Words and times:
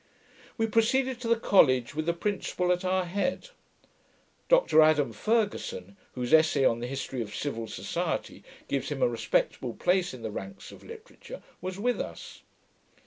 We 0.57 0.65
proceeded 0.65 1.21
to 1.21 1.27
the 1.27 1.35
College, 1.39 1.93
with 1.93 2.07
the 2.07 2.13
Principal 2.13 2.71
at 2.71 2.83
our 2.83 3.05
head. 3.05 3.49
Dr 4.49 4.81
Adam 4.81 5.13
Fergusson, 5.13 5.95
whose 6.13 6.33
Essay 6.33 6.65
on 6.65 6.79
the 6.79 6.87
History 6.87 7.21
of 7.21 7.35
Civil 7.35 7.67
Society 7.67 8.43
gives 8.67 8.89
him 8.89 9.03
a 9.03 9.07
respectable 9.07 9.75
place 9.75 10.11
in 10.11 10.23
the 10.23 10.31
ranks 10.31 10.71
of 10.71 10.83
literature, 10.83 11.43
was 11.61 11.77
with 11.79 11.99
us. 12.01 12.41